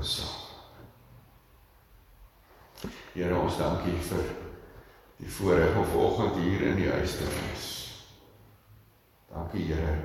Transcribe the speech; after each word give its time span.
saam. 0.00 0.42
Here 3.14 3.36
ons 3.38 3.56
dankie 3.56 3.94
vir 4.08 4.26
die 5.20 5.30
voorreg 5.30 5.76
om 5.78 5.86
vanoggend 5.86 6.42
hier 6.42 6.66
in 6.70 6.76
die 6.80 6.90
huis 6.90 7.16
te 7.20 7.28
wees. 7.30 7.70
Dankie 9.30 9.68
Here 9.70 9.96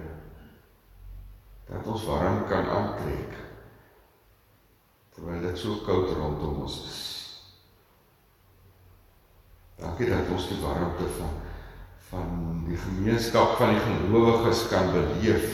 dat 1.69 1.85
ons 1.85 2.05
warm 2.09 2.47
kan 2.49 2.65
aantrek 2.65 3.35
terwyl 5.13 5.43
dit 5.43 5.57
so 5.57 5.83
koud 5.85 6.15
rondom 6.17 6.63
ons 6.63 6.79
is. 6.87 7.01
Dankie 9.77 10.09
dat 10.09 10.31
ons 10.33 10.47
die 10.49 10.61
warmte 10.63 11.09
van 11.19 11.37
van 12.09 12.63
die 12.65 12.77
gemeenskap 12.77 13.51
van 13.59 13.75
die 13.75 13.83
gelowiges 13.85 14.63
kan 14.71 14.87
beleef 14.95 15.51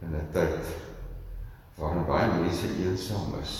in 0.00 0.14
'n 0.16 0.28
tyd 0.32 0.83
waarin 1.78 2.06
baie 2.06 2.28
mense 2.40 2.68
eensaam 2.84 3.34
is. 3.42 3.54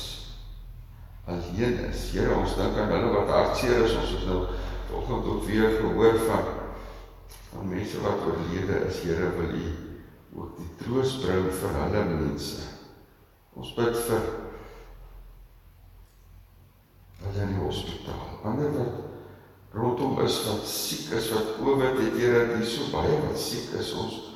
Alleen 1.27 1.79
is. 1.89 2.11
Here, 2.13 2.35
ons 2.37 2.57
dink 2.59 2.77
aan 2.79 2.93
hulle 2.93 3.13
wat 3.15 3.33
hartseer 3.33 3.87
is. 3.87 3.97
Ons 3.97 4.13
het 4.19 4.27
nou 4.29 4.45
vanoggend 4.91 5.27
ook 5.33 5.45
weer 5.49 5.81
gehoor 5.81 6.21
van 6.29 6.53
van 7.55 7.69
mense 7.69 8.01
wat 8.03 8.25
oorlede 8.27 8.81
is. 8.89 9.01
Here, 9.07 9.31
wil 9.39 9.55
U 9.55 9.67
ook 10.35 10.57
die 10.59 10.71
troos 10.83 11.19
bring 11.23 11.49
vir 11.61 11.77
hulle 11.79 12.05
mense. 12.11 12.63
Ons 13.55 13.75
bid 13.77 13.99
vir 14.09 14.29
hulle 17.23 17.47
in 17.47 17.55
die 17.55 17.63
hospitaal. 17.63 18.31
Ander 18.45 18.75
wat 18.75 19.03
rondom 19.75 20.21
is 20.23 20.37
wat 20.47 20.67
siek 20.71 21.15
is, 21.19 21.31
wat 21.35 21.57
COVID 21.59 21.99
het, 22.03 22.19
Here, 22.19 22.45
is 22.61 22.75
so 22.77 22.91
baie 22.93 23.15
wat 23.25 23.39
siek 23.41 23.73
is. 23.79 23.95
Ons 23.99 24.34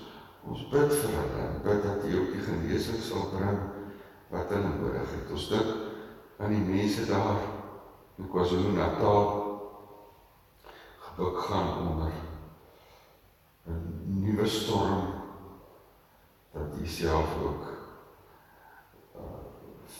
ons 0.48 0.64
bid 0.72 0.92
vir 0.94 1.12
hulle 1.12 1.42
en 1.44 1.60
bid 1.64 1.82
dat 1.84 2.04
U 2.08 2.14
ook 2.20 2.32
die 2.32 2.46
genesing 2.46 3.02
sal 3.04 3.28
bring 3.34 3.60
wat 4.32 4.52
hulle 4.52 4.72
nodig 4.76 5.12
het. 5.14 5.30
Ons 5.32 5.48
dink 5.52 5.68
aan 6.38 6.54
die 6.54 6.64
mense 6.64 7.04
daar 7.08 7.42
in 8.18 8.28
KwaZulu-Natal 8.32 9.28
gebuk 11.06 11.38
gaan 11.48 11.68
onder 11.88 12.12
'n 13.68 13.82
nuwe 14.24 14.46
storm 14.46 15.14
dat 16.52 16.80
U 16.80 16.86
self 16.86 17.36
ook 17.42 17.64
uh, 19.16 19.22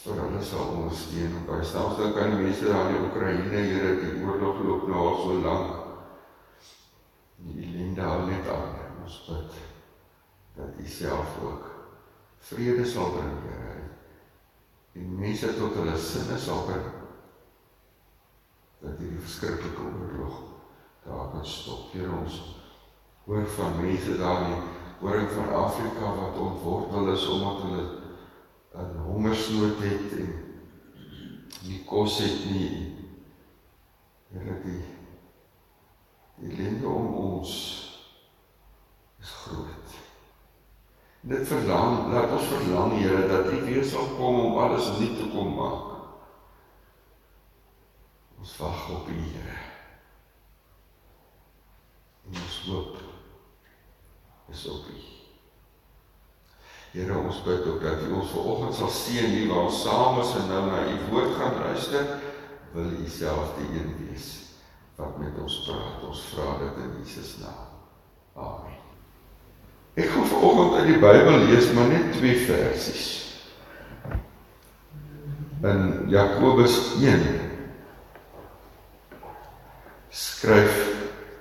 vir 0.03 0.21
hulle 0.23 0.43
sal 0.43 0.69
ondersteun 0.77 1.37
en 1.37 1.47
bystand. 1.47 1.85
Ons 1.85 1.97
dink 2.03 2.17
aan 2.17 2.37
die 2.37 2.45
mense 2.45 2.65
daar 2.65 2.91
in 2.91 3.05
Oekraïne, 3.05 3.65
Here, 3.71 3.97
die 4.01 4.25
oorlog 4.25 4.63
loop 4.65 4.89
nou 4.89 5.07
al 5.09 5.17
so 5.23 5.41
lank. 5.49 5.75
Die 7.37 7.65
ellende 7.65 8.03
hou 8.03 8.21
net 8.27 8.49
aan. 8.49 8.79
Ons 9.03 9.25
bid 9.29 9.68
dat 10.59 10.79
U 10.79 10.87
self 10.87 11.39
ook 11.43 11.71
vrede 12.39 12.85
sal 12.85 13.11
bring, 13.11 13.39
Here. 13.47 13.77
En 14.93 15.19
mense 15.19 15.55
tot 15.59 15.75
hulle 15.79 15.97
sinne 15.97 16.39
sal 16.39 16.65
bring. 16.67 16.89
Dat 18.83 18.99
hierdie 18.99 19.23
verskriklike 19.23 19.87
oorlog 19.87 20.41
daar 21.05 21.31
kan 21.31 21.47
stop. 21.47 21.93
Here 21.93 22.11
ons 22.11 22.43
hoor 23.29 23.47
van 23.55 23.81
mense 23.81 24.19
daar 24.19 24.43
in 24.51 24.67
horing 24.99 25.31
van 25.31 25.55
Afrika 25.55 26.15
wat 26.15 26.39
ontwortel 26.39 27.13
is 27.13 27.29
omdat 27.29 27.63
hulle 27.63 27.87
'n 28.75 29.03
hongersnood 29.07 29.79
het 29.79 30.13
en 30.19 30.33
nie 31.63 31.85
kos 31.85 32.19
het 32.19 32.51
nie. 32.51 32.95
Here 34.33 34.61
die 34.65 34.83
die 36.39 36.51
ellende 36.51 36.87
om 36.87 37.15
ons 37.15 37.53
is 39.21 39.31
groot. 39.31 39.78
Dit 41.29 41.45
verlang, 41.45 42.09
laat 42.13 42.31
ons 42.33 42.47
verlang 42.49 42.95
Here 42.97 43.27
dat 43.29 43.51
U 43.53 43.59
weer 43.67 43.85
sal 43.85 44.07
kom 44.17 44.39
om 44.47 44.57
alles 44.59 44.87
nuut 44.97 45.19
te 45.19 45.27
kom 45.29 45.51
maak. 45.59 45.91
Ons 48.41 48.55
wag 48.57 48.87
op 48.95 49.11
U 49.13 49.19
Here. 49.27 49.59
Ons 52.33 52.57
hoop 52.71 52.97
is 54.57 54.65
op 54.73 54.89
U. 54.89 54.97
Here 56.97 57.21
ons 57.21 57.45
bid 57.45 57.69
ook 57.75 57.85
dat 57.85 58.09
U 58.09 58.11
ons 58.23 58.33
vanoggend 58.33 58.81
sal 58.81 58.93
seën 59.03 59.29
hier 59.37 59.53
waar 59.53 59.69
ons 59.69 59.85
saam 59.85 60.23
is 60.25 60.35
en 60.41 60.49
nou 60.49 60.65
na 60.71 60.83
U 60.89 60.99
woord 61.13 61.37
gaan 61.37 61.61
luister. 61.61 62.13
Wil 62.73 62.93
U 63.05 63.09
self 63.21 63.53
die 63.61 63.71
een 63.77 63.95
wees 64.01 64.33
wat 64.97 65.21
met 65.21 65.37
ons 65.45 65.61
praat. 65.69 66.09
Ons 66.09 66.29
vra 66.33 66.57
dit 66.65 66.85
in 66.89 67.01
Jesus 67.05 67.37
naam. 67.45 67.65
Amen. 68.33 68.88
Ek 69.99 70.13
gaan 70.15 70.29
vanoggend 70.31 70.77
uit 70.79 70.93
die 70.93 71.01
Bybel 71.03 71.41
lees 71.49 71.73
maar 71.75 71.89
net 71.91 72.13
twee 72.15 72.37
versies. 72.47 73.07
In 75.67 76.07
Jakobus 76.07 76.77
1 77.03 77.25
skryf 80.15 80.77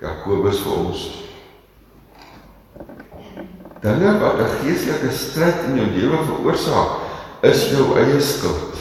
Jakobus 0.02 0.58
vir 0.64 0.74
ons 0.74 1.06
dinge 3.82 4.18
wat 4.18 4.42
'n 4.42 4.50
geestelike 4.64 5.14
stryd 5.14 5.62
in 5.70 5.78
jou 5.78 5.88
lewe 5.94 6.18
veroorsaak, 6.26 6.98
is 7.42 7.70
jou 7.70 7.94
eie 7.94 8.20
skuld. 8.20 8.74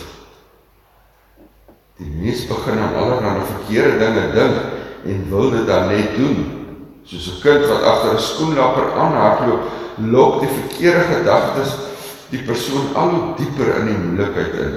Die 2.02 2.10
mens 2.10 2.48
begin 2.50 2.80
aan 2.80 2.96
allerlei 2.96 3.46
verkeerde 3.46 4.00
dinge 4.00 4.32
dink 4.34 4.58
en 5.06 5.30
wil 5.30 5.52
dit 5.52 5.68
dan 5.68 5.88
net 5.88 6.16
doen. 6.18 6.67
Soos 7.08 7.28
'n 7.28 7.42
kind 7.42 7.66
wat 7.66 7.84
agter 7.84 8.14
'n 8.14 8.20
skoenlapper 8.20 8.92
aanhardloop, 8.94 9.64
lok 9.98 10.40
die 10.40 10.50
verkeerde 10.52 11.04
gedagtes 11.14 11.72
die 12.30 12.44
persoon 12.44 12.96
al 12.96 13.10
hoe 13.10 13.36
dieper 13.38 13.76
in 13.80 13.86
die 13.86 13.98
moeilikheid 13.98 14.54
in. 14.54 14.76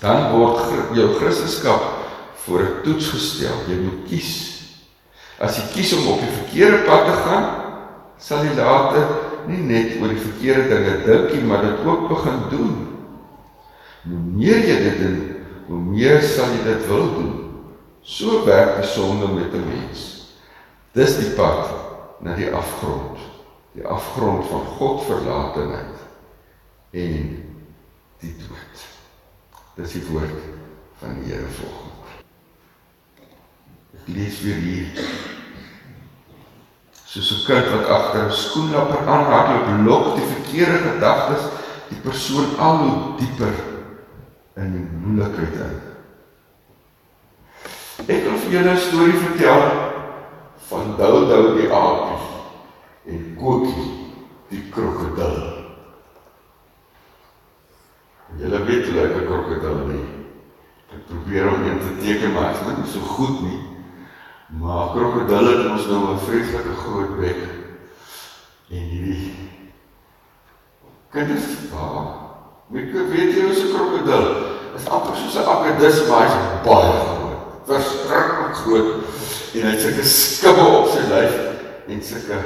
Dan 0.00 0.30
word 0.36 0.60
jou 0.94 1.14
Christendom 1.16 1.80
voor 2.44 2.60
'n 2.60 2.82
toets 2.84 3.08
gestel. 3.08 3.56
Jy 3.68 3.78
moet 3.80 4.08
kies. 4.08 4.32
As 5.38 5.56
jy 5.56 5.64
kies 5.72 5.92
om 5.92 6.06
op 6.12 6.20
die 6.20 6.36
verkeerde 6.44 6.84
pad 6.84 7.04
te 7.04 7.16
gaan, 7.24 7.46
sal 8.18 8.44
jy 8.44 8.54
later 8.56 9.06
nie 9.46 9.62
net 9.64 10.00
oor 10.00 10.08
die 10.08 10.20
verkeerde 10.20 10.68
dinge 10.68 11.04
dink 11.04 11.32
nie, 11.32 11.42
maar 11.42 11.62
dit 11.62 11.86
ook 11.86 12.08
begin 12.08 12.40
doen. 12.50 12.88
Hoe 14.02 14.18
meer 14.34 14.58
jy 14.58 14.78
dit 14.82 14.98
doen, 14.98 15.36
hoe 15.66 15.78
meer 15.78 16.22
sal 16.22 16.46
jy 16.52 16.64
dit 16.64 16.86
wil 16.86 17.08
doen. 17.14 17.34
So 18.02 18.44
werk 18.44 18.76
die 18.76 18.88
sonde 18.88 19.26
met 19.26 19.54
'n 19.54 19.64
mens. 19.68 20.17
Dis 20.92 21.16
die 21.18 21.30
pad 21.36 21.74
na 22.24 22.34
die 22.34 22.48
afgrond, 22.54 23.18
die 23.76 23.86
afgrond 23.86 24.46
van 24.48 24.64
God 24.78 25.04
verlatenheid 25.06 26.06
en 26.96 27.26
die 28.22 28.34
dood. 28.40 28.86
Dis 29.76 29.92
die 29.98 30.06
woord 30.08 30.38
van 30.98 31.20
die 31.20 31.32
Here 31.32 31.50
volgens. 31.58 32.22
Ek 33.98 34.08
lees 34.14 34.40
weer 34.42 34.62
hier 34.64 35.04
soos 37.08 37.30
'n 37.32 37.44
kind 37.46 37.68
wat 37.72 37.88
agter 37.88 38.26
'n 38.26 38.32
skoenlapper 38.32 39.06
aanhardloop, 39.06 39.86
lok 39.86 40.16
die 40.16 40.28
verkeerde 40.34 40.78
gedagtes 40.78 41.44
die 41.88 42.00
persoon 42.00 42.58
al 42.58 42.76
hoe 42.76 43.16
dieper 43.16 43.54
in 44.56 44.72
die 44.72 44.86
moeilikheid 45.04 45.52
in. 45.52 45.76
Ek 48.06 48.22
wil 48.24 48.38
vir 48.38 48.50
julle 48.50 48.72
'n 48.72 48.86
storie 48.88 49.20
vertel 49.24 49.87
van 50.68 50.94
Doudou 50.96 51.54
die 51.56 51.70
aapie 51.72 52.18
en 53.08 53.22
Kokie 53.40 53.86
die 54.50 54.62
krokodil. 54.72 55.38
Julle 58.38 58.60
weet 58.68 58.84
hoe 58.88 58.94
lyk 58.94 59.16
'n 59.16 59.26
krokodil 59.26 59.78
nie. 59.88 60.04
Ek 60.92 61.06
probeer 61.06 61.48
om 61.48 61.62
een 61.62 61.80
te 61.80 61.92
teken, 62.04 62.32
maar 62.32 62.52
is 62.52 62.60
nie 62.76 62.92
so 62.92 63.00
goed 63.00 63.40
nie. 63.40 63.60
Maar 64.60 64.92
krokodille 64.92 65.56
het 65.56 65.70
ons 65.70 65.86
nou 65.86 66.12
'n 66.12 66.18
vreeslike 66.18 66.74
groot 66.84 67.20
bek. 67.20 67.40
En 68.70 68.84
hierdie 68.92 69.34
kinders, 71.10 71.48
waar? 71.72 72.12
Wie 72.68 72.92
weet 72.92 73.34
jy 73.34 73.42
hoe 73.42 73.56
'n 73.56 73.72
krokodil? 73.74 74.26
Is 74.76 74.88
amper 74.88 75.16
soos 75.16 75.36
'n 75.36 75.48
akedus, 75.48 76.08
maar 76.08 76.28
hy's 76.28 76.36
baie 76.64 76.92
groot. 76.92 77.40
Verskriklik 77.64 78.54
groot. 78.54 79.08
En 79.54 79.64
hy 79.64 79.70
het 79.72 79.80
sulke 79.80 80.04
skubbe 80.04 80.64
op 80.76 80.88
sy 80.92 81.04
lyf 81.08 81.36
en 81.88 82.02
sulke 82.04 82.38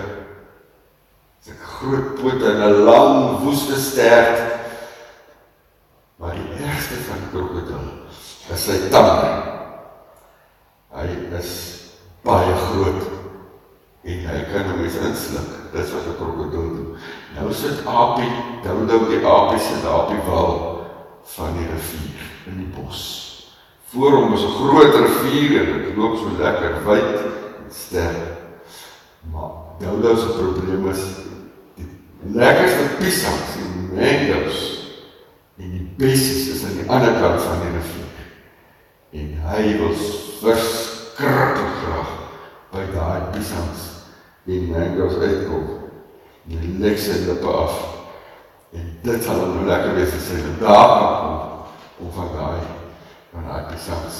sulke 1.42 1.70
groot 1.76 2.14
pote 2.20 2.46
en 2.46 2.62
'n 2.62 2.84
lang 2.86 3.38
woeste 3.42 3.80
stert. 3.80 4.38
Maar 6.16 6.34
die 6.38 6.64
ergste 6.66 6.94
van 7.08 7.24
krokodil 7.32 7.88
is 8.54 8.64
sy 8.64 8.78
tande. 8.90 9.32
Hy 10.94 11.08
is 11.38 11.50
baie 12.22 12.54
groot 12.54 13.02
en 14.04 14.18
hy 14.28 14.44
kan 14.52 14.70
hom 14.70 14.84
eens 14.84 15.00
insluk. 15.02 15.50
Dis 15.72 15.92
wat 15.92 16.06
'n 16.06 16.16
krokodil 16.16 16.68
doen. 16.76 16.96
Nou 17.34 17.52
sit 17.52 17.86
Apie, 17.86 18.30
dan 18.62 18.86
dink 18.86 19.08
die 19.08 19.26
Apie 19.26 19.58
se 19.58 19.82
daar 19.82 20.02
op 20.02 20.08
die 20.08 20.22
wal 20.30 20.86
van 21.24 21.56
die 21.56 21.66
rivier 21.66 22.22
in 22.46 22.56
die 22.56 22.72
bos. 22.82 23.31
Voor 23.92 24.12
hom 24.12 24.32
is 24.32 24.42
'n 24.42 24.46
groot 24.46 24.94
rivier 24.94 25.68
en 25.68 25.82
dit 25.82 25.96
loop 25.96 26.16
so 26.16 26.28
lekker 26.38 26.84
wyd 26.84 27.14
en 27.60 27.70
sterk. 27.70 28.40
Maar 29.32 29.50
Doudou 29.78 30.16
se 30.16 30.26
probleem 30.26 30.90
is 30.90 31.02
die 31.74 31.88
lekkerste 32.32 32.84
piesangs 32.98 33.52
en 33.62 33.94
mangoes 33.94 34.60
en 35.56 35.70
die 35.70 35.94
besies 35.96 36.48
is 36.48 36.64
aan 36.64 36.76
die 36.80 36.90
ander 36.90 37.12
kant 37.20 37.42
van 37.42 37.60
die 37.60 37.72
rivier. 37.76 38.18
En 39.10 39.28
hy 39.48 39.76
wil 39.78 39.94
verskriklik 40.40 41.74
graag 41.84 42.12
by 42.70 42.84
daai 42.96 43.20
bisans 43.32 43.80
die 44.44 44.60
mangoes 44.72 45.20
uitkom. 45.20 45.68
En 46.48 46.58
hy 46.58 46.76
lek 46.78 46.98
sy 46.98 47.26
lippe 47.26 47.46
af. 47.46 47.76
En 48.72 48.98
dit 49.02 49.24
sal 49.24 49.44
hom 49.44 49.56
nou 49.56 49.66
lekker 49.66 49.94
wees 49.94 50.14
as 50.16 50.30
hy 50.32 50.40
daar 50.60 50.88
kom 50.98 52.06
om 52.06 52.12
van 52.12 52.32
daai 52.38 52.81
daai 53.40 53.64
bisans 53.70 54.18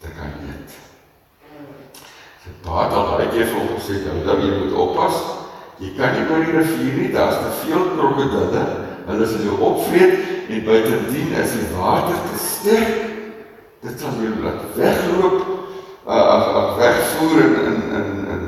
te 0.00 0.08
kan 0.16 0.32
eet. 0.48 0.78
Pa 2.64 2.84
het 2.84 2.94
al 2.96 3.10
baie 3.12 3.28
keer 3.28 3.48
vir 3.50 3.58
hom 3.58 3.76
gesê 3.76 4.00
dat 4.04 4.40
jy 4.40 4.50
moet 4.56 4.72
oppas. 4.84 5.18
Jy 5.80 5.94
kan 5.96 6.12
nie 6.16 6.26
oor 6.28 6.42
die 6.44 6.56
rivier 6.56 6.96
nie, 6.96 7.12
daar's 7.12 7.38
te 7.40 7.52
veel 7.62 7.86
krokodille. 7.96 8.64
Hulle 9.06 9.28
sal 9.28 9.44
jou 9.44 9.56
opvreet 9.64 10.48
en 10.50 10.64
buitendien 10.66 11.32
is 11.40 11.54
die 11.56 11.68
water 11.76 12.18
te 12.26 12.40
sterk. 12.40 13.06
Dit 13.80 14.00
sal 14.00 14.18
jou 14.20 14.34
laat 14.44 14.66
wegloop, 14.76 15.38
uh, 16.04 16.12
af 16.12 16.50
af 16.62 16.74
wegvoer 16.80 17.40
in 17.44 17.54
in 17.68 17.78
in 18.00 18.10
in 18.34 18.42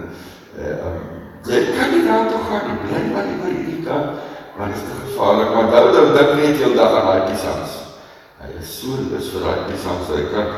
uh, 0.60 0.74
um, 0.88 0.98
jy 1.48 1.62
kan 1.72 1.94
nie 1.94 2.04
daar 2.08 2.28
toe 2.28 2.42
gaan 2.48 2.68
nie. 2.68 2.80
Bly 2.84 3.04
maar 3.14 3.28
nie 3.28 3.38
oor 3.40 3.54
hierdie 3.54 3.84
kant 3.86 4.28
want 4.56 4.74
dit 4.74 4.82
is 4.82 4.88
te 4.88 4.98
gevaarlik. 5.04 5.54
Maar 5.54 5.70
nou 5.72 5.86
dan 5.92 6.12
dink 6.16 6.34
net 6.40 6.60
jou 6.60 6.74
dag 6.76 6.98
aan 6.98 7.08
daai 7.08 7.30
pisans. 7.30 7.81
Hy 8.42 8.50
is 8.58 8.70
so 8.80 8.98
lus 9.10 9.30
vir 9.32 9.44
daai 9.46 9.64
pisans. 9.70 10.08
Hy 10.10 10.22
kan 10.34 10.48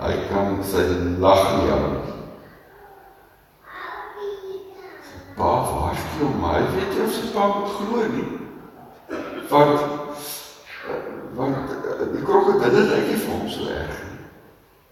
hy 0.00 0.14
kan 0.30 0.62
sy 0.64 0.84
lag 1.20 1.44
nie 1.58 1.72
aan. 1.72 1.98
Pa, 5.36 5.50
waar 5.66 5.92
is 5.92 6.02
jou 6.18 6.30
my? 6.38 6.60
Weet 6.72 6.96
jy 6.96 7.04
of 7.04 7.12
sy 7.12 7.30
pa 7.34 7.48
moet 7.52 7.76
glo 7.76 8.08
nie? 8.14 8.26
Want 9.50 9.80
want 11.34 11.72
die 12.14 12.22
krokodille 12.22 12.84
lyk 12.90 13.08
nie 13.10 13.18
vir 13.18 13.32
hom 13.32 13.48
so 13.50 13.66
erg 13.66 13.96
nie. 14.06 14.20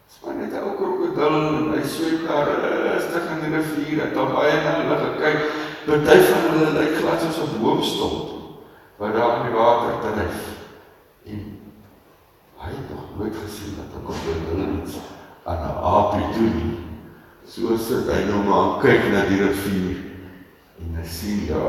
Dis 0.09 0.19
maar 0.25 0.35
net 0.41 0.53
'n 0.53 0.65
ou 0.67 0.75
krokodil 0.81 1.37
en 1.39 1.71
hy 1.75 1.83
swem 1.87 2.27
daar 2.27 2.51
rustig 2.87 3.31
in 3.33 3.41
die 3.45 3.53
rivier 3.57 4.03
en 4.07 4.15
dan 4.15 4.35
baie 4.35 4.57
na 4.65 4.73
hulle 4.81 4.99
gekyk. 5.05 5.39
Party 5.87 6.19
van 6.29 6.43
hulle 6.51 6.71
lyk 6.79 6.99
glad 6.99 7.23
soos 7.23 7.55
'n 7.55 7.63
boomstomp 7.63 8.29
wat 8.99 9.15
daar 9.15 9.37
in 9.37 9.47
die 9.47 9.57
water 9.59 9.95
dryf. 10.03 10.41
En 11.27 11.41
hy 12.63 12.71
het 12.71 12.91
nog 12.91 13.07
nooit 13.19 13.37
gesien 13.45 13.75
dat 13.79 13.95
'n 13.95 14.05
krokodil 14.07 14.83
iets 14.83 14.97
aan 15.45 15.59
'n 15.59 15.83
aapie 15.95 16.33
doen 16.35 16.55
nie. 16.57 16.79
So 17.53 17.77
sit 17.77 18.07
hy 18.09 18.23
nou 18.31 18.39
maar 18.47 18.79
kyk 18.81 19.11
na 19.13 19.27
die 19.29 19.37
rivier 19.43 19.97
en 20.81 20.95
hy 20.97 21.03
sien 21.05 21.43
ja 21.51 21.65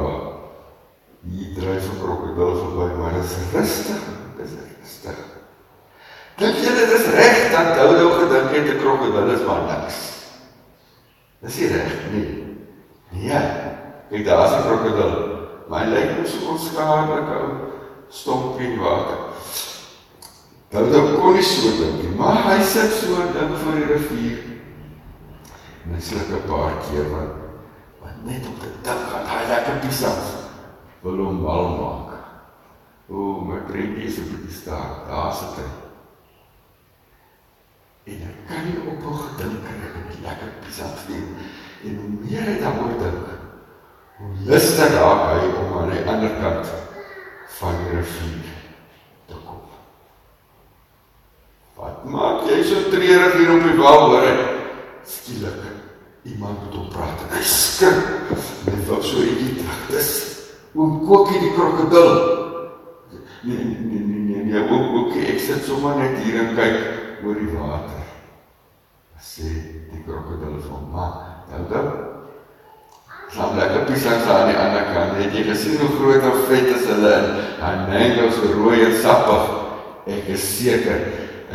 hier 1.28 1.50
dryf 1.58 1.90
'n 1.92 1.98
krokodil 2.00 2.54
verby 2.60 2.86
maar 2.96 3.18
dit 3.18 3.26
is 3.28 3.34
rustig 3.52 4.06
dit 4.38 4.46
is 4.46 4.54
rustig. 4.62 5.18
Dink 6.40 6.62
jy 6.64 6.72
dit 6.78 6.94
is 7.00 7.10
reg 7.18 7.42
dat 7.52 7.76
Dodo 7.76 8.14
gedink 8.16 8.56
het 8.56 8.70
'n 8.72 8.80
krokodil 8.80 9.34
is 9.34 9.44
maar 9.44 9.66
niks? 9.68 10.00
Dis 11.44 11.60
nie 11.60 11.68
reg 11.76 12.00
nie. 12.14 12.32
Nee 13.12 13.44
kyk 14.08 14.26
daar's 14.26 14.56
'n 14.56 14.64
krokodil 14.64 15.14
maar 15.68 15.84
hy 15.84 15.92
lyk 15.92 16.28
so 16.28 16.48
onskadelik 16.56 17.28
ou 17.28 17.52
stompie 18.08 18.72
in 18.72 18.80
water. 18.80 19.36
Dodo 20.72 21.20
kon 21.20 21.34
nie 21.36 21.44
so 21.44 21.76
dink 21.76 22.08
nie 22.08 22.16
maar 22.16 22.40
hy 22.48 22.64
sit 22.64 22.92
so 23.04 23.20
dink 23.36 23.60
voor 23.60 23.76
die 23.76 23.92
rivier 23.92 24.53
en 25.84 26.00
'n 26.38 26.46
paar 26.48 26.74
keer 26.88 27.10
want 27.12 27.44
net 28.24 28.46
om 28.48 28.56
te 28.60 28.70
dink 28.82 29.12
aan 29.12 29.26
daai 29.28 29.48
lekker 29.48 29.80
piesans 29.84 30.28
wil 31.04 31.20
hom 31.26 31.42
mal 31.44 31.66
maak. 31.80 32.12
O, 33.12 33.42
my 33.44 33.60
prentjie 33.68 34.08
is 34.08 34.20
op 34.24 34.32
die 34.32 34.54
staan. 34.56 35.04
Daar 35.10 35.34
sit 35.36 35.58
hy. 35.60 35.66
En 38.14 38.24
ek 38.30 38.40
kan 38.48 38.64
nie 38.68 38.80
ophou 38.94 39.18
gedink 39.26 39.68
aan 39.68 40.08
die 40.12 40.24
lekker 40.24 40.56
piesans 40.64 41.04
nie. 41.12 41.22
En 41.84 42.00
hoe 42.00 42.14
meer 42.22 42.48
hy 42.48 42.56
daaroor 42.64 42.96
dink, 43.02 43.28
hoe 44.22 44.32
lustig 44.48 44.96
raak 44.96 45.28
hy 45.34 45.52
om 45.60 45.78
aan 45.82 45.92
die 45.92 46.08
ander 46.08 46.40
kant 46.40 46.74
van 47.60 47.80
die 47.82 47.92
rivier 47.98 48.56
te 49.28 49.44
kom. 49.44 49.68
Wat 51.76 52.08
maak 52.08 52.48
jy 52.48 52.64
so 52.64 52.88
treurig 52.88 53.40
hier 53.42 53.56
op 53.58 53.68
die 53.68 53.80
wal, 53.84 54.12
hoor? 54.16 54.53
Skielik 55.06 55.60
iemand 56.24 56.62
met 56.64 56.78
hom 56.78 56.88
praat 56.94 57.26
en 57.26 57.36
hy 57.36 57.44
skrik. 57.44 58.06
En 58.68 58.78
hy 58.78 58.86
wil 58.88 59.02
so 59.04 59.24
ietjie 59.24 59.58
terug. 59.60 59.82
Dis 59.92 60.12
oom 60.74 61.02
Kokkie 61.08 61.42
die 61.44 61.52
krokodil. 61.58 62.14
Nee 63.44 63.60
nee 63.60 64.00
nee 64.00 64.24
nee, 64.24 64.46
nee, 64.48 64.64
oom 64.64 64.88
Kokkie, 64.94 65.28
ek 65.34 65.44
sit 65.44 65.68
sommer 65.68 66.00
net 66.00 66.22
hier 66.24 66.40
en 66.46 66.56
kyk 66.58 67.26
oor 67.26 67.38
die 67.40 67.52
water. 67.52 68.08
Sê 69.24 69.52
die 69.92 70.04
krokodil 70.08 70.60
vir 70.62 70.72
hom, 70.72 70.90
"Maar, 70.92 71.46
dan 71.52 71.68
dan 71.70 71.92
Sam 73.34 73.58
lekker 73.58 73.88
pisang 73.90 74.22
aan 74.30 74.52
die 74.52 74.58
ander 74.62 74.84
kant. 74.94 75.16
Het 75.18 75.34
jy 75.34 75.44
gesien 75.48 75.80
hoe 75.82 75.90
groot 75.98 76.22
en 76.22 76.36
vet 76.46 76.68
is 76.70 76.84
hulle? 76.86 77.14
Daai 77.58 77.88
mango 77.90 78.30
so 78.30 78.52
rooi 78.54 78.84
en 78.86 78.94
sappig. 79.02 79.48
Ek 80.06 80.28
is 80.36 80.44
seker 80.58 81.00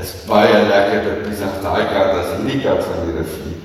is 0.03 0.15
baie 0.29 0.59
lekker 0.69 1.03
te 1.03 1.15
pisang 1.25 1.59
daai 1.63 1.87
kant 1.91 2.19
as 2.21 2.31
hierdie 2.37 2.61
kant 2.63 2.85
van 2.87 3.07
die 3.07 3.17
rivier. 3.17 3.57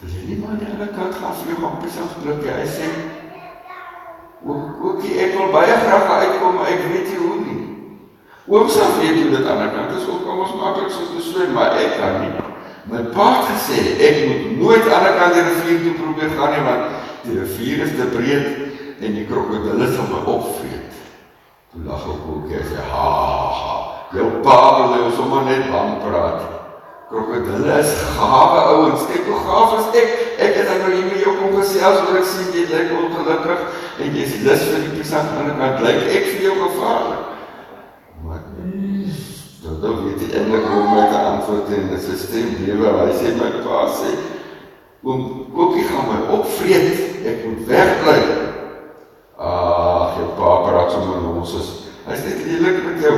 Wil 0.00 0.14
jy 0.14 0.22
nie 0.28 0.38
maar 0.40 0.56
die 0.60 0.68
ander 0.70 0.92
kant 0.96 1.16
gaan 1.20 1.36
vlieg 1.42 1.64
op 1.68 1.80
pisangsblikkie? 1.82 2.54
Hy 2.54 2.66
sê, 2.72 2.88
ook, 4.46 4.84
ookie, 4.88 5.16
ek 5.26 5.34
wil 5.36 5.52
baie 5.52 5.76
graag 5.84 6.12
uitkom, 6.22 6.56
maar 6.56 6.72
ek 6.72 6.84
weet 6.92 7.10
nie 7.12 7.22
hoe 7.24 7.38
nie. 7.42 7.56
Oom 8.48 8.70
sal 8.72 8.96
weet 9.02 9.18
hoe 9.20 9.32
dit 9.34 9.48
aan 9.50 9.64
die 9.64 9.72
kant 9.76 9.96
is, 9.98 10.06
ook 10.08 10.22
kom 10.24 10.44
ons 10.46 10.54
makkelijk 10.56 10.94
soos 10.94 11.12
te 11.16 11.24
swem, 11.26 11.52
maar 11.56 11.76
ek 11.76 11.98
kan 12.00 12.20
nie. 12.22 12.32
My 12.88 13.02
pa 13.12 13.26
het 13.34 13.50
gesê, 13.50 13.82
ek 14.08 14.22
moet 14.24 14.46
nooit 14.62 14.86
aan 14.88 15.04
die 15.04 15.16
kant 15.18 15.36
die 15.36 15.48
rivier 15.50 15.82
toe 15.84 15.96
probeer 15.98 16.36
gaan 16.38 16.54
nie, 16.56 16.64
want 16.64 17.26
die 17.26 17.40
rivier 17.42 17.84
is 17.84 17.96
te 17.98 18.08
breed 18.14 19.02
en 19.04 19.18
die 19.20 19.26
krokodille 19.28 19.90
sal 19.92 20.08
my 20.08 20.22
opvreet. 20.24 20.97
Toe 21.78 21.86
lag 21.86 22.06
ek 22.10 22.22
ook, 22.26 22.46
hy 22.50 22.60
sê, 22.66 22.84
ha, 22.90 23.08
ha, 23.54 23.74
jou 24.10 24.30
pa 24.42 24.54
wil 24.90 25.10
sommer 25.14 25.44
net 25.46 25.68
bang 25.70 25.92
praat. 26.02 26.40
Krokodille 27.08 27.76
is 27.78 27.92
gawe 28.16 28.62
ouens. 28.72 29.04
Kyk 29.06 29.28
hoe 29.30 29.38
gaaf 29.46 29.76
is 29.78 30.00
ek. 30.00 30.08
Ek 30.42 30.56
het 30.58 30.72
nou 30.74 30.90
hier 30.90 31.06
met 31.06 31.22
jou 31.22 31.36
kom 31.38 31.54
gesels 31.60 32.02
oor 32.02 32.18
ek 32.18 32.26
sien 32.26 32.50
jy 32.52 32.64
lyk 32.72 32.90
ongelukkig 32.98 33.62
en 34.02 34.18
jy's 34.18 34.34
lus 34.42 34.66
vir 34.72 34.82
die 34.82 34.96
pisang 34.96 35.30
aan 35.36 35.52
die 35.52 35.54
kant. 35.60 35.84
Lyk 35.86 36.02
ek 36.18 36.26
vir 36.32 36.42
jou 36.48 36.56
gevaarlik? 36.64 37.30
Maar 38.26 38.42
dan 39.62 39.78
dan 39.84 40.02
weet 40.02 40.26
jy 40.26 40.32
eintlik 40.34 40.66
hoe 40.66 40.82
om 40.82 40.98
te 40.98 41.22
antwoord 41.22 41.72
in 41.78 41.88
'n 41.94 42.02
stelsel 42.02 42.50
lewe. 42.66 42.92
Hy 43.06 43.14
sê 43.22 43.32
my 43.38 43.54
pa 43.62 43.86
sê 44.02 44.12
oom 45.06 45.46
Kokkie 45.54 45.86
gaan 45.88 46.10
my 46.10 46.20
opvreet. 46.40 47.24
Ek 47.24 47.46
moet 47.46 47.64
wegbly. 47.70 48.47
Praat 50.88 51.04
sommer 51.04 51.34
ons 51.36 51.50
is 51.58 51.66
hy's 52.06 52.22
net 52.24 52.44
lelik 52.48 52.78
met 52.86 53.02
jou. 53.04 53.16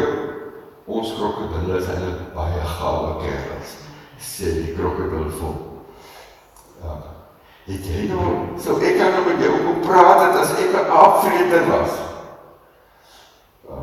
Ons 0.90 1.12
krokodille 1.14 1.76
is 1.78 1.86
hulle 1.86 2.14
baie 2.34 2.62
gawe 2.66 3.12
kerels 3.20 3.74
sê 4.20 4.54
die 4.56 4.72
krokodil 4.74 5.28
vol. 5.38 5.54
Ja. 6.82 6.96
Het 7.68 7.86
jy 7.86 8.08
nou, 8.08 8.32
so 8.58 8.74
ek 8.82 8.98
kan 8.98 9.14
nou 9.14 9.20
met 9.28 9.44
jou 9.44 9.52
kom 9.62 9.78
praat 9.84 10.24
het 10.24 10.38
as 10.40 10.56
ek 10.58 10.74
'n 10.74 10.90
aapvreter 11.02 11.62
was. 11.68 11.94
Ja. 13.68 13.78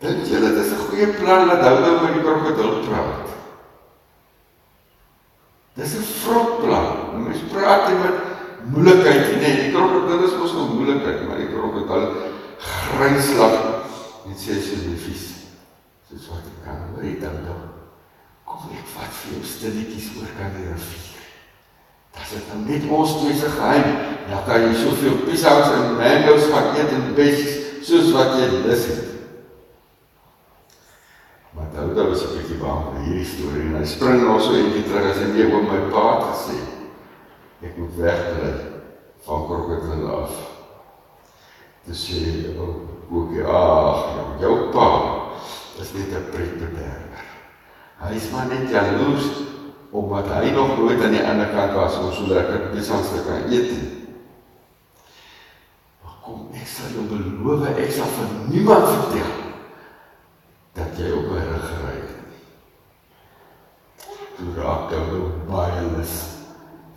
Dink 0.00 0.24
jy 0.24 0.40
dit 0.40 0.56
is 0.62 0.72
'n 0.72 0.84
goeie 0.88 1.08
plan 1.20 1.48
dat 1.52 1.60
hou 1.68 1.76
nou 1.84 1.94
met 2.00 2.14
die 2.16 2.24
krokodil 2.24 2.72
praat? 2.88 3.28
Dis 5.76 5.94
'n 6.00 6.08
vrot 6.24 6.64
plan. 6.64 7.22
Mens 7.28 7.44
praat 7.52 7.88
nie 7.88 7.98
met 8.00 8.16
moeilikheid 8.72 9.36
nie. 9.36 9.54
Die 9.62 9.70
krokodil 9.76 10.24
is 10.24 10.36
mos 10.40 10.52
nog 10.52 10.74
moeilikheid, 10.74 11.28
maar 11.28 11.36
die 11.36 11.52
krokodil 11.52 12.37
gryslag 12.58 13.58
en 14.26 14.36
sê 14.36 14.58
sy 14.60 14.78
is 14.92 15.02
vies. 15.06 15.26
Dis 16.08 16.28
wat 16.30 16.46
ek 16.48 16.62
kan 16.64 16.86
dit 17.00 17.20
dan. 17.20 17.68
Kom 18.48 18.72
ek 18.72 18.86
vat 18.94 19.12
vir 19.22 19.36
jou 19.36 19.44
stilletjies 19.44 20.14
oor 20.18 20.30
kan 20.38 20.54
die 20.56 20.66
rivier. 20.70 21.04
Das 22.16 22.32
is 22.34 22.46
dan 22.48 22.64
net 22.66 22.88
ons 22.90 23.18
twee 23.20 23.36
se 23.36 23.50
geheim. 23.52 23.90
Dan 24.28 24.44
kan 24.48 24.64
jy 24.66 24.72
soveel 24.80 25.20
pisangs 25.28 25.70
en 25.76 25.94
mangoes 26.00 26.48
gaan 26.52 26.74
eet 26.76 26.96
en 26.96 27.12
bessies 27.16 27.54
soos 27.86 28.10
wat 28.16 28.34
jy 28.40 28.48
lus 28.64 28.88
het. 28.90 29.04
Maar 31.54 31.70
dan 31.74 31.94
dan 31.94 32.10
was 32.10 32.24
ek 32.26 32.36
bietjie 32.38 32.58
bang 32.60 32.84
vir 32.88 33.06
hierdie 33.06 33.28
storie 33.28 33.64
en 33.68 33.78
hy 33.78 33.86
spring 33.88 34.20
nou 34.24 34.36
so 34.42 34.56
eendag 34.56 34.84
terug 34.90 35.08
as 35.12 35.22
hy 35.22 35.30
weer 35.36 35.54
oor 35.54 35.64
my 35.68 35.80
pa 35.94 36.06
gesê. 36.26 36.58
Ek 37.64 37.78
moet 37.80 37.96
wegbly 38.00 38.52
van 39.26 39.48
krokodil 39.48 40.06
af. 40.18 40.57
Dis 41.88 42.04
sê 42.04 42.52
ook 42.60 42.88
ook 43.10 43.30
ag, 43.48 44.00
jou 44.40 44.68
pa 44.72 44.88
is 45.80 45.92
net 45.92 46.12
'n 46.12 46.30
pretbederwer. 46.30 47.24
Hy 47.98 48.14
is 48.14 48.30
maar 48.30 48.46
net 48.46 48.70
jaloers 48.70 49.24
omdat 49.90 50.26
hy 50.26 50.50
nog 50.50 50.76
nooit 50.78 51.02
aan 51.02 51.10
die 51.10 51.24
ander 51.24 51.48
kant 51.48 51.72
was 51.72 51.96
om 51.96 52.12
so 52.12 52.26
lekker 52.26 52.68
pisangs 52.72 53.08
te 53.08 53.24
kan 53.24 53.52
eet 53.52 53.70
nie. 53.70 54.06
Maar 56.02 56.16
kom, 56.22 56.48
ek 56.52 56.66
sal 56.66 56.92
jou 56.92 57.04
beloof 57.08 57.66
ek 57.68 57.90
sal 57.90 58.04
vir 58.16 58.28
niemand 58.52 58.84
vertel 58.88 59.32
dat 60.72 60.98
jy 60.98 61.12
op 61.12 61.30
my 61.32 61.40
rug 61.40 61.64
gery 61.70 61.94
het 62.00 62.12
nie. 62.28 62.40
Toe 64.36 64.62
raak 64.62 64.92
hy 64.92 65.00
baie 65.48 65.88
lus 65.96 66.14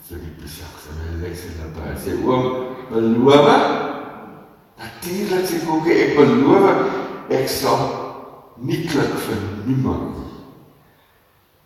vir 0.10 0.20
die. 0.20 0.48
Sy 0.52 0.68
wil 0.84 1.22
lekker 1.22 1.38
sê 1.38 1.50
dat 1.62 1.80
hy 1.80 1.96
sê 1.96 2.20
oom 2.28 2.76
beloof 2.92 3.91
Natuurlik 5.02 5.48
sê 5.50 5.58
Koekie 5.66 5.96
ek 5.98 6.12
beloof 6.14 6.66
ek 7.34 7.48
sal 7.50 7.80
nie 8.62 8.84
klik 8.86 9.16
vir 9.26 9.40
niemand 9.66 10.14
nie. 10.14 10.30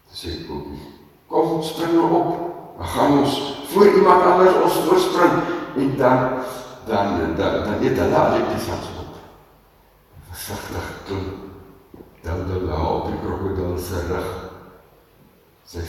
Sê 0.07 0.37
Koekie 0.47 0.79
kom 1.27 1.59
spring 1.59 1.97
nou 1.97 2.07
op. 2.15 2.29
Dan 2.77 2.87
gaan 2.87 3.17
ons 3.19 3.35
voor 3.73 3.91
iemand 3.91 4.23
anders 4.23 4.55
ons 4.63 4.79
voorspring 4.87 5.35
en 5.75 5.93
dan 5.97 6.39
dan 6.87 7.35
dan 7.35 7.63
dan 7.67 7.83
eet 7.83 7.99
hulle 7.99 8.15
al 8.15 8.39
die 8.39 8.63
saks 8.63 8.87
op. 9.03 9.19
Versigtig 10.31 10.89
toe 11.07 11.23
dan 12.23 12.47
dan 12.47 12.67
lê 12.71 12.81
op 12.87 13.11
die 13.11 13.19
krokodil 13.19 13.77
se 13.79 13.99
rug. 14.07 14.33
Sy 15.67 15.83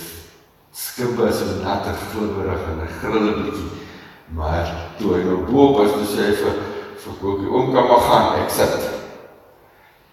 skibbe 0.74 1.30
is 1.30 1.42
nat 1.62 1.86
en 1.86 2.00
glibberig 2.10 2.70
en 2.70 2.80
'n 2.82 2.94
grille 3.00 3.34
bietjie. 3.42 3.70
Maar 4.34 4.90
toe 4.98 5.14
hy 5.14 5.22
nou 5.24 5.44
bo 5.46 5.68
op 5.68 5.76
was, 5.78 5.92
toe 5.92 6.10
sê 6.10 6.26
hy 6.26 6.34
vir 6.42 6.75
vir 7.04 7.18
Kokie, 7.20 7.48
"Oom 7.50 7.72
kan 7.72 7.88
maar 7.88 8.04
gaan, 8.08 8.42
ek 8.42 8.50
sit." 8.50 8.90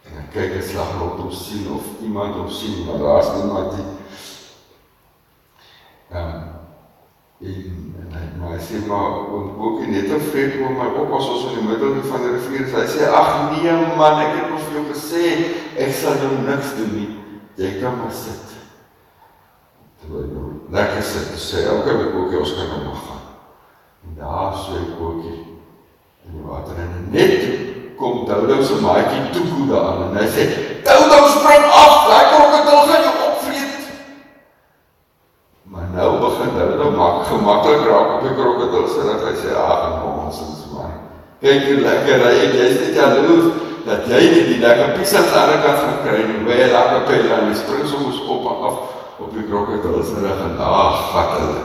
En 0.06 0.12
hy 0.20 0.26
kyk 0.34 0.56
en 0.56 0.64
slag 0.64 0.98
rond 1.00 1.20
om 1.24 1.32
sien 1.32 1.72
of 1.72 1.84
iemand 2.02 2.36
hom 2.36 2.50
sien, 2.50 2.86
maar 2.86 2.98
daar's 2.98 3.34
niemand 3.36 3.78
nie. 3.78 3.86
Ehm 6.12 6.36
um, 6.36 6.54
En, 7.44 7.96
en 8.00 8.14
hy 8.16 8.28
maar 8.40 8.54
hy 8.56 8.60
sê 8.64 8.80
maar 8.88 9.18
oom 9.28 9.50
Boekie 9.58 9.90
net 9.92 10.06
te 10.08 10.20
vreed 10.30 10.54
oom 10.62 10.78
my 10.80 10.86
oppas 11.02 11.26
ons 11.28 11.50
in 11.50 11.58
die 11.58 11.66
middel 11.68 11.98
van 12.08 12.24
die 12.24 12.32
rivier. 12.38 12.70
Hy 12.72 12.84
sê 12.88 13.10
ag 13.10 13.32
nee 13.52 13.74
man, 14.00 14.22
ek 14.24 14.38
het 14.38 14.52
mos 14.54 14.64
vir 14.70 14.78
jou 14.80 14.84
gesê 14.94 15.24
ek 15.84 15.92
sal 15.98 16.22
jou 16.24 16.32
niks 16.46 16.72
doen 16.78 16.94
nie. 16.96 17.10
Jy 17.60 17.74
kan 17.82 17.98
maar 18.00 18.14
sit. 18.16 18.54
Terwyl 20.00 20.30
jy 20.30 20.46
lekker 20.72 21.04
sit, 21.10 21.34
sê 21.42 21.66
elke 21.68 21.98
week 22.00 22.16
Boekie 22.16 22.40
ons 22.46 22.56
kan 22.56 22.72
nou 22.72 22.96
gaan. 23.02 23.26
En 24.08 24.16
daar 24.22 24.56
sê 24.64 24.80
Boekie 24.96 25.42
in 26.26 26.38
die 26.38 26.46
water 26.48 26.80
en 26.84 27.10
net 27.12 27.50
kom 27.98 28.26
Doudou 28.28 28.64
se 28.64 28.80
maatjie 28.84 29.26
goed 29.34 29.70
daar 29.72 30.08
en 30.08 30.18
hy 30.22 30.28
sê 30.36 30.48
Doudou 30.84 31.28
spring 31.36 31.68
af, 31.84 32.10
daai 32.10 32.26
krokodil 32.32 32.82
gaan 32.92 33.06
jou 33.10 33.24
Maar 35.74 35.88
nou 35.96 36.10
begin 36.22 36.52
hulle 36.54 36.76
nou 36.78 36.92
maak 36.94 37.24
gemaklik 37.26 37.86
raak 37.90 38.10
op 38.16 38.26
die 38.28 38.34
krokodil 38.38 38.84
se 38.94 39.06
rug. 39.08 39.24
Hy 39.26 39.32
sê 39.42 39.54
ag 39.58 40.04
nonsens 40.04 40.68
man. 40.70 40.92
Kyk 41.42 41.66
hoe 41.66 41.80
lekker 41.82 42.22
ry 42.22 42.34
jy. 42.38 42.50
Jy's 42.60 42.76
net 42.82 43.00
jaloers 43.00 43.48
dat 43.88 44.06
jy 44.12 44.20
nie 44.22 44.44
die 44.52 44.60
lekker 44.62 44.94
pizza 45.00 45.24
aan 45.24 45.50
die 45.50 45.64
kant 45.64 45.82
gaan 45.82 45.98
kry 46.06 46.20
nie. 46.28 46.44
Hoe 46.46 46.60
jy 46.60 46.68
lekker 46.76 47.02
pel 47.10 47.34
en 47.40 47.50
jy 47.50 47.58
spring 47.64 47.90
soms 47.90 48.22
op 48.36 48.46
en 48.52 48.62
af 48.70 48.78
op 49.18 49.34
die 49.34 49.48
krokodil 49.50 50.06
se 50.06 50.22
rug 50.22 50.46
en 50.46 50.62
ag 50.68 51.02
vat 51.16 51.36
hulle 51.40 51.64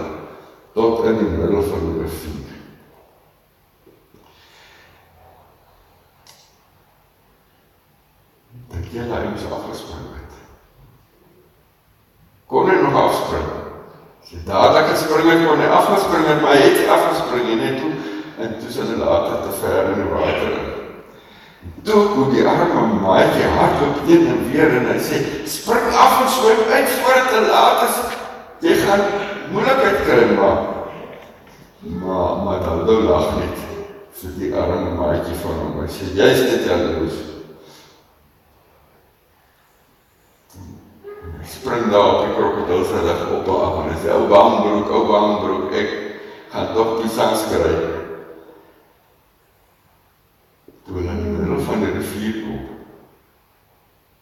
tot 0.79 1.05
in 1.11 1.21
die 1.21 1.31
middel 1.35 1.69
van 1.69 1.85
die 1.85 2.07
rivier. 2.07 2.48
Dink 8.73 8.93
jy 8.93 9.05
hy 9.09 9.23
moes 9.31 9.47
afgespring 9.49 10.09
het? 10.17 10.41
Kon 12.49 12.69
hy 12.69 12.77
nog 12.83 12.97
afspring? 13.07 13.49
Sy 14.29 14.43
dadelik 14.45 14.91
gespring 14.93 15.31
het 15.31 15.45
kon 15.47 15.63
hy 15.63 15.69
afgespring 15.73 16.27
het, 16.29 16.43
maar 16.43 16.57
hy 16.57 16.67
het 16.67 16.91
afgespring 16.97 17.47
nie 17.49 17.61
net 17.63 17.79
toe 17.81 17.93
en 18.45 18.59
toe 18.61 18.73
sy 18.73 18.85
later 18.99 19.39
te 19.47 19.55
ver 19.63 19.93
in 19.93 20.03
die 20.03 20.11
water 20.11 20.51
in. 20.53 20.67
Toe 21.87 22.03
kom 22.13 22.35
die 22.35 22.45
arme 22.47 22.85
maatjie 23.01 23.49
hardloop 23.57 24.03
heen 24.07 24.27
en 24.31 24.45
weer 24.51 24.77
en 24.79 24.91
hy 24.93 24.99
sê 25.03 25.23
spring 25.49 25.89
af 25.97 26.21
en 26.23 26.29
swem 26.37 26.61
uit 26.75 26.93
voor 26.99 27.17
dit 27.17 27.31
te 27.33 27.41
laat 27.49 27.87
is. 27.89 27.97
Jy 28.67 28.77
gaan 28.85 29.07
moeilikheid 29.55 30.05
kry 30.05 30.27
maar 30.35 30.61
maar 32.03 32.45
maar 32.45 32.85
dou 32.85 33.01
lag 33.07 33.33
net 33.39 33.65
vir 34.21 34.37
die 34.39 34.53
arme 34.53 34.93
maatjie 35.01 35.41
van 35.41 35.59
hom. 35.63 35.81
Hy 35.81 35.91
sê 35.97 36.13
jy's 36.19 36.45
net 36.51 36.69
jaloers. 36.69 37.38
Spring 41.49 41.91
daar 41.91 42.15
op 42.15 42.25
die 42.25 42.35
krokodil 42.35 42.85
se 42.85 43.01
rug 43.01 43.23
op 43.39 43.47
en 43.47 43.61
af 43.65 43.87
en 43.87 43.97
sê 44.03 44.11
ou 44.13 44.27
bangbroek, 44.29 44.91
ou 44.91 45.07
bangbroek, 45.07 45.73
ek 45.73 45.95
gaan 46.53 46.73
tog 46.75 46.99
die 47.01 47.11
sans 47.13 47.47
kry. 47.49 47.75
Toe 50.87 51.01
in 51.01 51.23
die 51.23 51.33
middel 51.33 51.61
van 51.65 51.85
die 51.85 51.95
rivier 51.97 52.39
kom. 52.43 52.61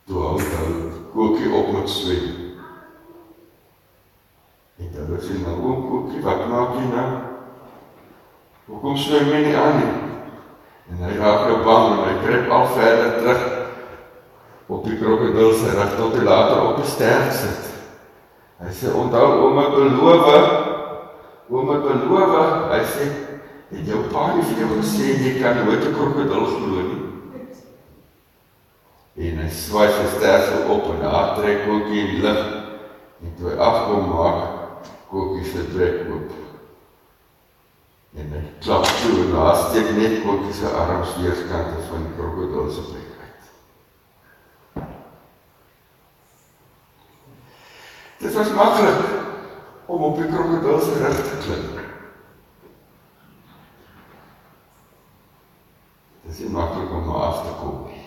Toe 0.06 0.22
hou 0.22 0.38
hy 0.38 0.70
kookie 1.14 1.52
op 1.54 1.72
met 1.74 1.90
swem. 1.90 2.30
En 4.76 4.92
dan 4.94 5.20
sê 5.20 5.34
hy 5.34 5.42
nou, 5.42 5.56
"O 5.70 5.82
kookie, 5.90 6.22
wat 6.22 6.48
maak 6.48 6.74
jy 6.78 6.86
nou? 6.94 7.10
Hoekom 8.66 8.96
swem 8.96 9.28
jy 9.28 9.44
nie 9.46 9.56
aan 9.56 9.78
nie?" 9.78 9.94
En 10.90 10.96
hy 11.02 11.16
raak 11.18 11.48
nou 11.48 11.64
bang 11.64 11.92
en 11.92 12.04
hy 12.04 12.16
kruip 12.22 12.50
al 12.50 12.66
verder 12.66 13.18
terug 13.18 13.55
op 14.66 14.84
die 14.84 14.98
krokodil 14.98 15.52
se 15.54 15.70
rug 15.70 15.94
tot 15.96 16.16
hy 16.18 16.24
later 16.26 16.62
op 16.64 16.80
die 16.80 16.90
sterk 16.90 17.32
sit. 17.32 17.72
Hy 18.58 18.72
sê 18.74 18.90
onthou 18.90 19.26
oom 19.44 19.58
het 19.60 19.74
beloof, 19.76 20.26
oom 21.52 21.70
het 21.74 21.84
beloof, 21.86 22.36
hy 22.72 22.82
sê 22.94 23.08
het 23.70 23.86
jou 23.86 24.00
pa 24.10 24.30
nie 24.34 24.46
vir 24.46 24.62
jou 24.64 24.70
gesê 24.80 25.12
jy 25.22 25.32
kan 25.40 25.62
nooit 25.64 25.84
'n 25.84 25.94
krokodil 25.94 26.46
glo 26.54 26.82
nie. 26.88 27.02
En 29.16 29.38
hy 29.38 29.48
swaai 29.50 29.88
sy 29.88 30.06
sterk 30.16 30.68
op 30.70 30.90
en 30.94 31.00
daar 31.00 31.34
trek 31.36 31.68
ookie 31.68 32.00
in 32.00 32.10
die 32.14 32.22
lug 32.22 32.42
en 33.22 33.34
toe 33.38 33.50
hy 33.50 33.56
afkom 33.56 34.10
maak 34.10 34.40
ookie 35.12 35.44
se 35.44 35.62
trek 35.72 36.10
oop. 36.10 36.30
En 38.16 38.30
hy 38.32 38.42
klap 38.60 38.84
toe 38.84 39.16
en 39.24 39.32
daar 39.32 39.56
steek 39.56 39.90
net 39.96 40.24
ookie 40.24 40.52
se 40.52 40.66
arms 40.66 41.16
weerskante 41.22 41.80
van 41.88 42.06
die 42.06 42.14
krokodil 42.18 42.70
se 42.70 42.82
bek. 42.92 43.05
Dit 48.36 48.44
was 48.44 48.54
maklik 48.54 49.04
om 49.86 50.02
op 50.02 50.16
die 50.16 50.26
krokodil 50.28 50.80
se 50.80 50.98
rug 50.98 51.16
te 51.16 51.36
klim. 51.40 51.68
Dit 56.22 56.32
is 56.32 56.38
nie 56.38 56.48
maklik 56.48 56.90
om 56.90 57.08
af 57.14 57.38
te 57.46 57.54
kom 57.60 57.86
nie. 57.86 58.02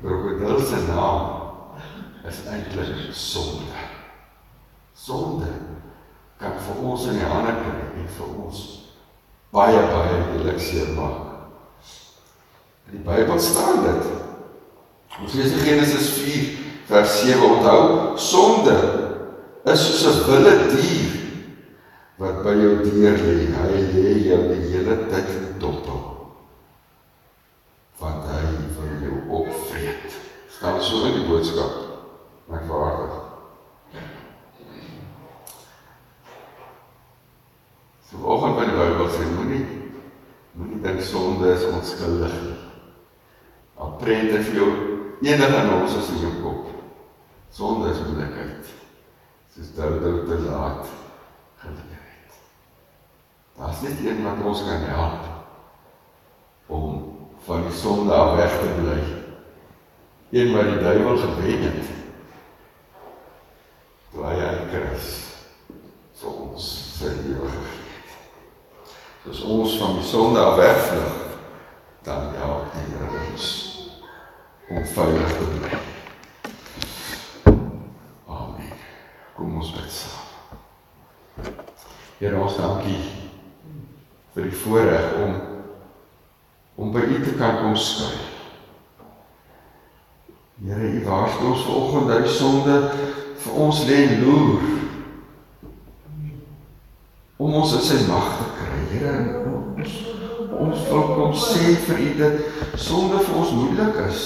Krokodil 0.00 0.64
se 0.64 0.80
naam 0.86 1.26
is 2.24 2.38
eintlik 2.48 3.10
sonde. 3.12 3.82
Sonde 4.92 5.50
kan 6.40 6.56
vir 6.64 6.80
ons 6.82 7.04
in 7.10 7.20
die 7.20 7.28
hande 7.28 7.52
kry 7.58 7.82
en 8.00 8.08
vir 8.14 8.30
ons 8.46 8.62
baie 9.52 9.82
baie 9.90 10.22
lelikseer 10.38 10.94
maak. 10.96 11.52
In 12.88 12.96
die 12.96 13.04
Bybel 13.10 13.44
staan 13.44 13.84
dit. 13.84 14.08
Ons 15.20 15.36
lees 15.36 15.60
Genesis 15.66 16.10
4 16.22 16.67
vers 16.88 17.20
7 17.20 17.42
onthou 17.44 18.16
sonde 18.16 18.76
is 19.64 19.80
soos 20.00 20.16
'n 20.16 20.24
wilde 20.28 20.54
dier 20.72 21.12
wat 22.16 22.42
by 22.42 22.54
jou 22.56 22.76
deur 22.82 23.18
lê. 23.24 23.36
Hy 23.56 23.72
lê 23.92 24.12
jou 24.28 24.42
die 24.48 24.70
hele 24.72 24.96
tyd 25.10 25.28
in 25.28 25.58
dop 25.60 25.84
want 27.98 28.24
hy 28.30 28.44
wil 28.76 28.94
jou 29.02 29.16
opvreet. 29.28 30.16
Staan 30.48 30.80
so 30.82 31.04
in 31.04 31.12
die 31.18 31.26
boodskap 31.28 31.74
vader. 32.48 33.10
So 38.08 38.16
vanoggend 38.16 38.56
by 38.56 38.64
die 38.64 38.78
Bybel 38.80 39.10
sê 39.12 39.28
moenie 39.34 39.66
moenie 40.56 40.80
dink 40.82 41.04
sonde 41.04 41.52
is 41.52 41.68
onskuldig 41.68 42.32
nie. 42.32 42.58
Al 43.76 43.92
prent 44.00 44.32
dit 44.32 44.44
vir 44.48 44.56
jou 44.62 44.72
enige 45.20 45.62
nonsens 45.68 46.08
in 46.16 46.24
jou 46.24 46.34
kop 46.42 46.77
Sonde 47.50 47.90
is 47.90 48.02
moeilikheid. 48.06 48.64
Soos 49.54 49.74
Dawid 49.74 50.26
te 50.28 50.38
laat 50.38 50.86
geleer 51.56 52.02
het. 52.12 52.34
Daar's 53.56 53.80
net 53.80 54.04
een 54.04 54.22
wat 54.24 54.44
ons 54.44 54.64
kan 54.64 54.84
help 54.92 55.24
om 56.66 57.16
van 57.44 57.62
die 57.62 57.72
sonde 57.72 58.12
af 58.12 58.36
weg 58.36 58.58
te 58.60 58.74
bly. 58.80 59.00
Een 60.30 60.52
wat 60.54 60.64
die 60.64 60.78
duiwel 60.78 61.16
gewen 61.16 61.62
het. 61.62 61.96
Bly 64.12 64.36
aan 64.44 64.68
Christus 64.68 65.24
vir 66.18 66.38
ons 66.42 66.68
sy 66.98 67.10
lewe 67.22 67.50
gegee. 67.52 67.84
As 69.30 69.42
ons 69.44 69.76
van 69.78 69.98
die 69.98 70.06
sonde 70.08 70.40
af 70.42 70.56
wegvlug, 70.58 71.20
dan 72.06 72.32
help 72.40 72.72
die 72.74 72.86
Here 72.88 73.22
ons 73.28 73.52
om 74.68 74.90
veilig 74.94 75.38
te 75.38 75.54
bly. 75.54 75.97
Kom 79.38 79.54
ons 79.54 79.68
bid 79.70 79.90
saam. 79.94 81.52
Here 82.18 82.38
ons 82.42 82.56
dankie 82.58 82.96
vir 84.34 84.48
die 84.48 84.56
voorreg 84.64 85.12
om 85.22 85.36
om 86.78 86.90
by 86.94 87.04
U 87.06 87.20
te 87.22 87.36
kan 87.38 87.60
kom 87.60 87.76
skuil. 87.78 88.18
Here, 90.64 90.90
U 90.90 91.04
waarsku 91.06 91.52
ons 91.52 91.62
vanoggend 91.68 92.10
dat 92.10 92.26
die 92.26 92.34
sonde 92.34 92.80
vir 93.44 93.62
ons 93.62 93.84
lê 93.86 94.00
loer 94.24 94.66
om 97.38 97.54
ons 97.62 97.78
in 97.78 97.86
sy 97.86 98.02
mag 98.10 98.34
te 98.40 98.52
kry. 98.58 98.82
Here, 98.90 99.16
ons 99.78 99.98
ons 100.66 100.86
wil 100.90 101.10
kom 101.14 101.36
sê 101.38 101.76
vir 101.86 102.06
U 102.08 102.12
dat 102.24 102.78
sonde 102.90 103.22
vir 103.22 103.42
ons 103.44 103.54
moeilik 103.60 104.02
is. 104.08 104.24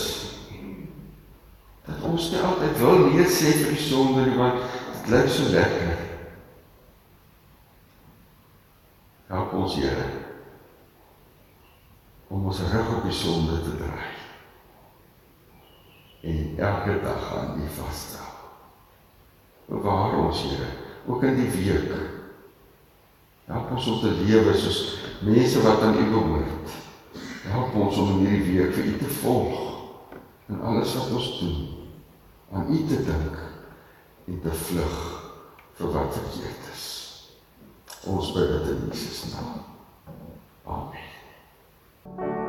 Dat 1.84 2.08
ons 2.08 2.32
nie 2.32 2.46
altyd 2.48 2.80
wil 2.80 3.10
nee 3.10 3.28
sê 3.28 3.58
vir 3.58 3.76
die 3.76 3.90
sonde 3.90 4.24
nie 4.30 4.40
want 4.40 4.80
dit 5.02 5.10
lyk 5.10 5.28
so 5.28 5.50
lekker. 5.50 5.98
Help 9.26 9.52
ons 9.52 9.74
Here 9.74 10.20
om 12.32 12.46
ons 12.48 12.60
rug 12.72 12.96
op 12.96 13.02
die 13.04 13.12
sonde 13.12 13.58
te 13.60 13.74
draai. 13.76 14.12
En 16.22 16.54
elke 16.58 17.00
dag 17.02 17.36
aan 17.36 17.60
U 17.60 17.68
vasstel. 17.76 18.30
Bewaar 19.66 20.16
ons 20.16 20.42
Here 20.42 20.70
ook 21.06 21.22
in 21.22 21.36
die 21.36 21.50
week. 21.50 21.92
Help 23.44 23.70
ons 23.70 23.86
om 23.86 24.00
te 24.00 24.12
lewe 24.22 24.54
soos 24.54 24.98
mense 25.20 25.62
wat 25.62 25.82
aan 25.82 25.98
U 25.98 26.10
behoort. 26.10 26.76
Help 27.42 27.74
ons 27.74 27.96
om 27.96 28.18
in 28.18 28.26
hierdie 28.26 28.58
week 28.58 28.76
vir 28.76 28.92
U 28.92 28.98
te 28.98 29.14
volg 29.18 29.58
in 30.48 30.60
alles 30.60 30.94
wat 30.94 31.10
ons 31.10 31.32
doen. 31.40 31.66
Aan 32.52 32.70
U 32.70 32.84
te 32.86 33.02
dink 33.04 33.51
en 34.24 34.40
bevlug 34.40 34.98
vir 35.78 35.92
wat 35.92 36.14
verkeerd 36.18 36.70
is. 36.72 36.86
Ons 38.06 38.32
bid 38.32 38.54
dit 38.54 38.70
in 38.76 38.86
Jesus 38.90 39.32
naam. 39.32 39.64
Amen. 40.64 42.41